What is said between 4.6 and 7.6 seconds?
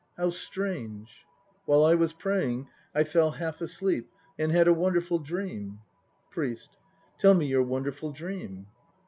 a wonderful dream. PRIEST. Tell me